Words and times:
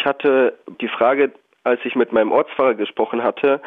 Ich 0.00 0.06
hatte 0.06 0.54
die 0.80 0.88
Frage, 0.88 1.30
als 1.62 1.78
ich 1.84 1.94
mit 1.94 2.10
meinem 2.10 2.32
Ortsfahrer 2.32 2.72
gesprochen 2.72 3.22
hatte, 3.22 3.60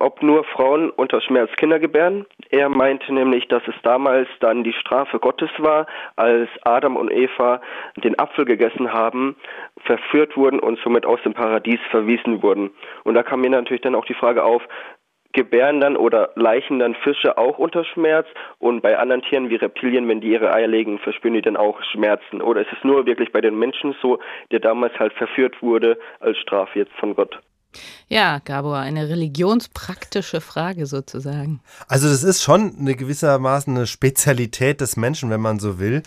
ob 0.00 0.24
nur 0.24 0.42
Frauen 0.42 0.90
unter 0.90 1.20
Schmerz 1.20 1.52
Kinder 1.56 1.78
gebären. 1.78 2.26
Er 2.50 2.68
meinte 2.68 3.14
nämlich, 3.14 3.46
dass 3.46 3.62
es 3.68 3.76
damals 3.84 4.28
dann 4.40 4.64
die 4.64 4.72
Strafe 4.72 5.20
Gottes 5.20 5.50
war, 5.58 5.86
als 6.16 6.48
Adam 6.62 6.96
und 6.96 7.12
Eva 7.12 7.60
den 7.96 8.18
Apfel 8.18 8.44
gegessen 8.44 8.92
haben, 8.92 9.36
verführt 9.84 10.36
wurden 10.36 10.58
und 10.58 10.80
somit 10.80 11.06
aus 11.06 11.22
dem 11.22 11.34
Paradies 11.34 11.80
verwiesen 11.92 12.42
wurden. 12.42 12.70
Und 13.04 13.14
da 13.14 13.22
kam 13.22 13.40
mir 13.40 13.50
natürlich 13.50 13.82
dann 13.82 13.94
auch 13.94 14.04
die 14.04 14.14
Frage 14.14 14.42
auf, 14.42 14.62
gebären 15.32 15.80
dann 15.80 15.96
oder 15.96 16.30
leichen 16.36 16.78
dann 16.78 16.94
Fische 16.94 17.36
auch 17.36 17.58
unter 17.58 17.84
Schmerz 17.84 18.26
und 18.58 18.80
bei 18.80 18.98
anderen 18.98 19.22
Tieren 19.22 19.50
wie 19.50 19.56
Reptilien, 19.56 20.08
wenn 20.08 20.20
die 20.20 20.32
ihre 20.32 20.52
Eier 20.52 20.66
legen, 20.66 20.98
verspüren 20.98 21.34
die 21.34 21.42
dann 21.42 21.56
auch 21.56 21.80
Schmerzen? 21.92 22.40
Oder 22.40 22.62
ist 22.62 22.72
es 22.72 22.82
nur 22.84 23.06
wirklich 23.06 23.32
bei 23.32 23.40
den 23.40 23.58
Menschen 23.58 23.94
so, 24.00 24.18
der 24.50 24.60
damals 24.60 24.98
halt 24.98 25.12
verführt 25.12 25.60
wurde 25.62 25.98
als 26.20 26.38
Strafe 26.38 26.78
jetzt 26.78 26.92
von 26.94 27.14
Gott? 27.14 27.38
Ja, 28.08 28.40
Gabor, 28.42 28.78
eine 28.78 29.08
religionspraktische 29.10 30.40
Frage 30.40 30.86
sozusagen. 30.86 31.60
Also 31.86 32.08
das 32.08 32.24
ist 32.24 32.42
schon 32.42 32.74
eine 32.78 32.96
gewissermaßen 32.96 33.76
eine 33.76 33.86
Spezialität 33.86 34.80
des 34.80 34.96
Menschen, 34.96 35.28
wenn 35.28 35.42
man 35.42 35.58
so 35.58 35.78
will. 35.78 36.02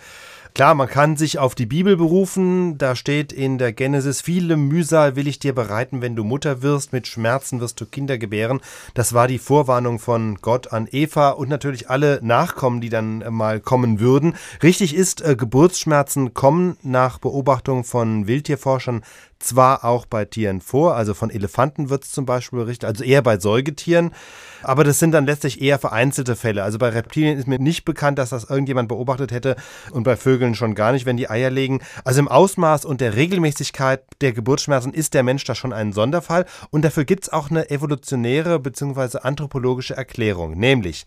Klar, 0.54 0.74
man 0.74 0.86
kann 0.86 1.16
sich 1.16 1.38
auf 1.38 1.54
die 1.54 1.64
Bibel 1.64 1.96
berufen. 1.96 2.76
Da 2.76 2.94
steht 2.94 3.32
in 3.32 3.56
der 3.56 3.72
Genesis, 3.72 4.20
viele 4.20 4.58
Mühsal 4.58 5.16
will 5.16 5.26
ich 5.26 5.38
dir 5.38 5.54
bereiten, 5.54 6.02
wenn 6.02 6.14
du 6.14 6.24
Mutter 6.24 6.60
wirst. 6.60 6.92
Mit 6.92 7.06
Schmerzen 7.06 7.60
wirst 7.60 7.80
du 7.80 7.86
Kinder 7.86 8.18
gebären. 8.18 8.60
Das 8.92 9.14
war 9.14 9.28
die 9.28 9.38
Vorwarnung 9.38 9.98
von 9.98 10.36
Gott 10.42 10.70
an 10.70 10.86
Eva 10.92 11.30
und 11.30 11.48
natürlich 11.48 11.88
alle 11.88 12.20
Nachkommen, 12.22 12.82
die 12.82 12.90
dann 12.90 13.24
mal 13.30 13.60
kommen 13.60 13.98
würden. 13.98 14.34
Richtig 14.62 14.94
ist, 14.94 15.22
äh, 15.22 15.36
Geburtsschmerzen 15.36 16.34
kommen 16.34 16.76
nach 16.82 17.18
Beobachtung 17.18 17.82
von 17.82 18.26
Wildtierforschern 18.26 19.02
zwar 19.42 19.84
auch 19.84 20.06
bei 20.06 20.24
Tieren 20.24 20.60
vor, 20.60 20.94
also 20.94 21.14
von 21.14 21.30
Elefanten 21.30 21.90
wird 21.90 22.04
es 22.04 22.12
zum 22.12 22.26
Beispiel 22.26 22.60
berichtet, 22.60 22.88
also 22.88 23.04
eher 23.04 23.22
bei 23.22 23.38
Säugetieren, 23.38 24.12
aber 24.62 24.84
das 24.84 24.98
sind 24.98 25.12
dann 25.12 25.26
letztlich 25.26 25.60
eher 25.60 25.78
vereinzelte 25.78 26.36
Fälle. 26.36 26.62
Also 26.62 26.78
bei 26.78 26.88
Reptilien 26.88 27.38
ist 27.38 27.48
mir 27.48 27.58
nicht 27.58 27.84
bekannt, 27.84 28.18
dass 28.18 28.30
das 28.30 28.44
irgendjemand 28.44 28.88
beobachtet 28.88 29.32
hätte 29.32 29.56
und 29.90 30.02
bei 30.02 30.16
Vögeln 30.16 30.54
schon 30.54 30.74
gar 30.74 30.92
nicht, 30.92 31.06
wenn 31.06 31.16
die 31.16 31.30
Eier 31.30 31.50
legen. 31.50 31.80
Also 32.04 32.20
im 32.20 32.28
Ausmaß 32.28 32.84
und 32.84 33.00
der 33.00 33.16
Regelmäßigkeit 33.16 34.02
der 34.20 34.32
Geburtsschmerzen 34.32 34.94
ist 34.94 35.14
der 35.14 35.22
Mensch 35.22 35.44
da 35.44 35.54
schon 35.54 35.72
ein 35.72 35.92
Sonderfall 35.92 36.46
und 36.70 36.84
dafür 36.84 37.04
gibt 37.04 37.24
es 37.24 37.32
auch 37.32 37.50
eine 37.50 37.70
evolutionäre 37.70 38.58
bzw. 38.58 39.18
anthropologische 39.18 39.96
Erklärung, 39.96 40.58
nämlich 40.58 41.06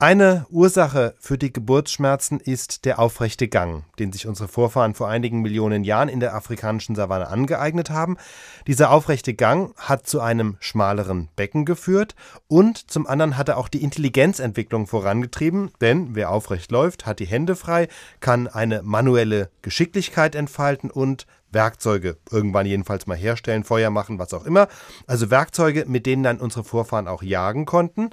eine 0.00 0.46
Ursache 0.50 1.16
für 1.18 1.38
die 1.38 1.52
Geburtsschmerzen 1.52 2.38
ist 2.38 2.84
der 2.84 3.00
aufrechte 3.00 3.48
Gang, 3.48 3.82
den 3.98 4.12
sich 4.12 4.28
unsere 4.28 4.46
Vorfahren 4.48 4.94
vor 4.94 5.08
einigen 5.08 5.42
Millionen 5.42 5.82
Jahren 5.82 6.08
in 6.08 6.20
der 6.20 6.36
afrikanischen 6.36 6.94
Savanne 6.94 7.26
angeeignet 7.26 7.90
haben. 7.90 8.16
Dieser 8.68 8.92
aufrechte 8.92 9.34
Gang 9.34 9.76
hat 9.76 10.06
zu 10.06 10.20
einem 10.20 10.56
schmaleren 10.60 11.30
Becken 11.34 11.64
geführt 11.64 12.14
und 12.46 12.88
zum 12.92 13.08
anderen 13.08 13.36
hat 13.36 13.48
er 13.48 13.58
auch 13.58 13.66
die 13.66 13.82
Intelligenzentwicklung 13.82 14.86
vorangetrieben, 14.86 15.72
denn 15.80 16.14
wer 16.14 16.30
aufrecht 16.30 16.70
läuft, 16.70 17.04
hat 17.04 17.18
die 17.18 17.26
Hände 17.26 17.56
frei, 17.56 17.88
kann 18.20 18.46
eine 18.46 18.82
manuelle 18.84 19.50
Geschicklichkeit 19.62 20.36
entfalten 20.36 20.92
und 20.92 21.26
Werkzeuge 21.50 22.18
irgendwann 22.30 22.66
jedenfalls 22.66 23.08
mal 23.08 23.16
herstellen, 23.16 23.64
Feuer 23.64 23.90
machen, 23.90 24.20
was 24.20 24.32
auch 24.32 24.44
immer. 24.44 24.68
Also 25.08 25.30
Werkzeuge, 25.30 25.86
mit 25.88 26.06
denen 26.06 26.22
dann 26.22 26.38
unsere 26.38 26.62
Vorfahren 26.62 27.08
auch 27.08 27.22
jagen 27.22 27.64
konnten. 27.64 28.10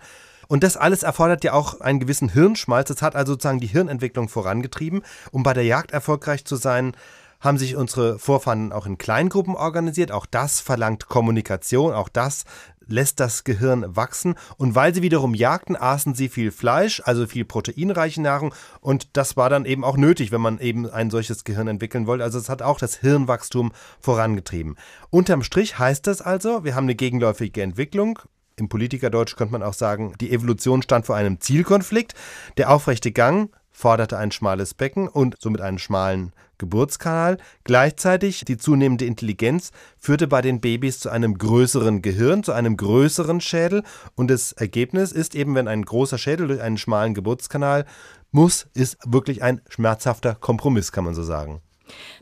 Und 0.47 0.63
das 0.63 0.77
alles 0.77 1.03
erfordert 1.03 1.43
ja 1.43 1.53
auch 1.53 1.81
einen 1.81 1.99
gewissen 1.99 2.29
Hirnschmalz. 2.29 2.88
Das 2.88 3.01
hat 3.01 3.15
also 3.15 3.33
sozusagen 3.33 3.59
die 3.59 3.67
Hirnentwicklung 3.67 4.29
vorangetrieben. 4.29 5.01
Um 5.31 5.43
bei 5.43 5.53
der 5.53 5.65
Jagd 5.65 5.91
erfolgreich 5.91 6.45
zu 6.45 6.55
sein, 6.55 6.95
haben 7.41 7.57
sich 7.57 7.75
unsere 7.75 8.17
Vorfahren 8.17 8.71
auch 8.71 8.85
in 8.85 8.97
Kleingruppen 8.97 9.55
organisiert. 9.55 10.11
Auch 10.11 10.25
das 10.25 10.59
verlangt 10.59 11.07
Kommunikation, 11.07 11.93
auch 11.93 12.09
das 12.09 12.45
lässt 12.88 13.19
das 13.19 13.43
Gehirn 13.43 13.95
wachsen. 13.95 14.35
Und 14.57 14.75
weil 14.75 14.93
sie 14.93 15.01
wiederum 15.01 15.33
jagten, 15.33 15.75
aßen 15.75 16.16
sie 16.16 16.29
viel 16.29 16.51
Fleisch, 16.51 17.01
also 17.05 17.25
viel 17.27 17.45
proteinreiche 17.45 18.22
Nahrung. 18.22 18.53
Und 18.81 19.17
das 19.17 19.38
war 19.38 19.50
dann 19.50 19.66
eben 19.66 19.83
auch 19.83 19.97
nötig, 19.97 20.31
wenn 20.31 20.41
man 20.41 20.59
eben 20.59 20.89
ein 20.89 21.09
solches 21.09 21.44
Gehirn 21.44 21.67
entwickeln 21.67 22.07
wollte. 22.07 22.23
Also 22.23 22.39
es 22.39 22.50
hat 22.50 22.62
auch 22.62 22.79
das 22.79 22.97
Hirnwachstum 22.97 23.72
vorangetrieben. 24.00 24.75
Unterm 25.09 25.44
Strich 25.44 25.79
heißt 25.79 26.07
das 26.07 26.22
also, 26.22 26.63
wir 26.63 26.75
haben 26.75 26.85
eine 26.85 26.95
gegenläufige 26.95 27.62
Entwicklung. 27.62 28.19
Im 28.57 28.69
Politikerdeutsch 28.69 29.35
könnte 29.35 29.51
man 29.51 29.63
auch 29.63 29.73
sagen, 29.73 30.13
die 30.21 30.31
Evolution 30.31 30.81
stand 30.81 31.05
vor 31.05 31.16
einem 31.16 31.41
Zielkonflikt. 31.41 32.13
Der 32.57 32.71
aufrechte 32.71 33.11
Gang 33.11 33.49
forderte 33.71 34.17
ein 34.17 34.31
schmales 34.31 34.73
Becken 34.73 35.09
und 35.09 35.35
somit 35.39 35.59
einen 35.59 35.79
schmalen 35.79 36.31
Geburtskanal. 36.57 37.38
Gleichzeitig 37.65 38.45
die 38.45 38.57
zunehmende 38.57 39.03
Intelligenz 39.03 39.71
führte 39.97 40.27
bei 40.27 40.41
den 40.41 40.61
Babys 40.61 40.99
zu 40.99 41.09
einem 41.09 41.38
größeren 41.38 42.01
Gehirn, 42.01 42.44
zu 42.44 42.53
einem 42.53 42.77
größeren 42.77 43.41
Schädel. 43.41 43.83
Und 44.15 44.31
das 44.31 44.53
Ergebnis 44.53 45.11
ist 45.11 45.35
eben, 45.35 45.55
wenn 45.55 45.67
ein 45.67 45.83
großer 45.83 46.17
Schädel 46.17 46.47
durch 46.47 46.61
einen 46.61 46.77
schmalen 46.77 47.13
Geburtskanal 47.13 47.85
muss, 48.31 48.67
ist 48.73 48.97
wirklich 49.05 49.44
ein 49.44 49.61
schmerzhafter 49.67 50.35
Kompromiss, 50.35 50.94
kann 50.94 51.03
man 51.03 51.13
so 51.13 51.23
sagen. 51.23 51.61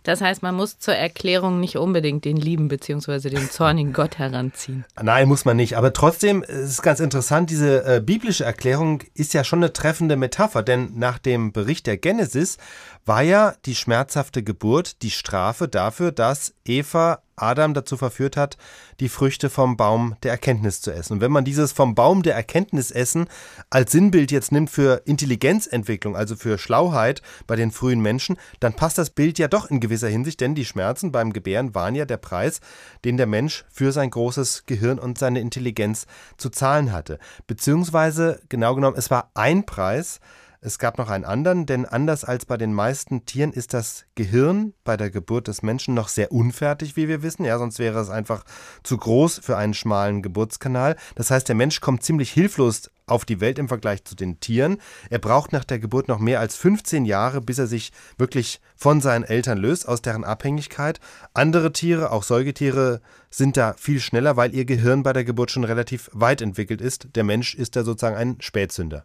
Das 0.03 0.22
heißt, 0.22 0.44
man 0.44 0.56
muss 0.56 0.79
zur 0.79 0.96
Erklärung 0.96 1.59
nicht 1.59 1.78
unbedingt 1.78 2.25
den 2.25 2.38
lieben 2.38 2.68
bzw. 2.68 3.29
den 3.29 3.50
zornigen 3.50 3.94
Gott 3.94 4.18
heranziehen. 4.18 4.85
Nein, 5.01 5.28
muss 5.28 5.46
man 5.46 5.57
nicht. 5.57 5.78
Aber 5.78 5.94
trotzdem 5.94 6.44
ist 6.44 6.69
es 6.69 6.81
ganz 6.81 7.00
interessant, 7.00 7.50
diese 7.50 7.85
äh, 7.85 8.02
biblische 8.02 8.44
Erklärung 8.44 9.02
ist 9.13 9.34
ja 9.34 9.44
schon 9.44 9.59
eine 9.59 9.73
treffende 9.73 10.16
Metapher, 10.16 10.63
denn 10.63 10.91
nach 10.96 11.19
dem 11.19 11.52
Bericht 11.52 11.88
der 11.88 11.97
Genesis 11.97 12.57
war 13.06 13.22
ja 13.22 13.53
die 13.66 13.75
schmerzhafte 13.75 14.44
Geburt 14.44 15.02
die 15.02 15.12
Strafe 15.12 15.68
dafür, 15.68 16.12
dass 16.12 16.53
Eva 16.66 17.22
Adam 17.35 17.73
dazu 17.73 17.97
verführt 17.97 18.38
hat, 18.38 18.57
die 18.99 19.09
Früchte 19.09 19.49
vom 19.49 19.77
Baum 19.77 20.16
der 20.23 20.31
Erkenntnis 20.31 20.81
zu 20.81 20.91
essen. 20.91 21.13
Und 21.13 21.21
wenn 21.21 21.31
man 21.31 21.45
dieses 21.45 21.71
vom 21.71 21.95
Baum 21.95 22.23
der 22.23 22.35
Erkenntnis 22.35 22.91
essen 22.91 23.27
als 23.69 23.91
Sinnbild 23.91 24.31
jetzt 24.31 24.51
nimmt 24.51 24.69
für 24.69 25.01
Intelligenzentwicklung, 25.05 26.16
also 26.16 26.35
für 26.35 26.57
Schlauheit 26.57 27.22
bei 27.47 27.55
den 27.55 27.72
frühen 27.72 28.01
Menschen, 28.01 28.38
dann 28.59 28.73
passt 28.73 28.97
das 28.97 29.09
Bild 29.09 29.39
ja 29.39 29.47
doch 29.47 29.69
in 29.69 29.79
gewisser 29.79 30.09
Hinsicht, 30.09 30.41
denn 30.41 30.55
die 30.55 30.66
Schmerzen 30.66 31.11
beim 31.11 31.33
Gebären 31.33 31.75
waren 31.75 31.95
ja 31.95 32.05
der 32.05 32.17
Preis, 32.17 32.59
den 33.05 33.17
der 33.17 33.27
Mensch 33.27 33.66
für 33.72 33.91
sein 33.91 34.09
großes 34.09 34.66
Gehirn 34.66 34.99
und 34.99 35.17
seine 35.17 35.39
Intelligenz 35.39 36.05
zu 36.38 36.49
zahlen 36.49 36.91
hatte. 36.91 37.19
Beziehungsweise, 37.47 38.41
genau 38.49 38.75
genommen, 38.75 38.97
es 38.97 39.11
war 39.11 39.31
ein 39.33 39.66
Preis, 39.66 40.19
es 40.66 40.79
gab 40.79 40.97
noch 40.97 41.09
einen 41.09 41.25
anderen, 41.25 41.66
denn 41.66 41.85
anders 41.85 42.24
als 42.24 42.46
bei 42.46 42.56
den 42.56 42.74
meisten 42.74 43.25
Tieren 43.25 43.51
ist 43.51 43.74
das 43.74 44.06
Gehirn 44.16 44.74
bei 44.85 44.96
der 44.96 45.09
Geburt 45.09 45.50
des 45.50 45.62
Menschen 45.62 45.94
noch 45.94 46.07
sehr 46.07 46.31
unfertig, 46.31 46.96
wie 46.96 47.09
wir 47.09 47.22
wissen. 47.22 47.44
Ja, 47.44 47.57
sonst 47.57 47.79
wäre 47.79 48.00
es 48.00 48.09
einfach 48.09 48.46
zu 48.81 48.97
groß 48.97 49.41
für 49.44 49.57
einen 49.57 49.73
schmalen 49.73 50.22
Geburtskanal. 50.22 50.96
Das 51.16 51.31
heißt, 51.31 51.50
der 51.50 51.56
Mensch 51.56 51.81
kommt 51.81 52.03
ziemlich 52.03 52.31
hilflos 52.31 52.90
auf 53.06 53.25
die 53.25 53.41
Welt 53.41 53.59
im 53.59 53.68
Vergleich 53.68 54.06
zu 54.06 54.16
den 54.16 54.40
Tieren. 54.40 54.78
Er 55.09 55.19
braucht 55.19 55.52
nach 55.52 55.66
der 55.66 55.79
Geburt 55.79 56.07
noch 56.07 56.19
mehr 56.19 56.40
als 56.40 56.56
15 56.56 57.03
Jahre, 57.03 57.41
bis 57.41 57.59
er 57.59 57.68
sich 57.68 57.91
wirklich 58.18 58.62
von 58.78 59.02
seinen 59.02 59.23
Eltern 59.25 59.57
löst, 59.57 59.88
aus 59.88 60.02
deren 60.02 60.23
Abhängigkeit. 60.23 61.02
Andere 61.34 61.73
Tiere, 61.73 62.12
auch 62.12 62.23
Säugetiere, 62.23 63.02
sind 63.29 63.57
da 63.57 63.73
viel 63.78 64.00
schneller, 64.00 64.38
weil 64.38 64.56
ihr 64.56 64.63
Gehirn 64.63 65.03
bei 65.03 65.12
der 65.12 65.25
Geburt 65.25 65.52
schon 65.52 65.66
relativ 65.66 66.09
weit 66.13 66.41
entwickelt 66.41 66.79
ist. 66.79 67.07
Der 67.16 67.25
Mensch 67.25 67.56
ist 67.56 67.75
da 67.75 67.84
sozusagen 67.84 68.16
ein 68.16 68.38
Spätzünder. 68.40 69.02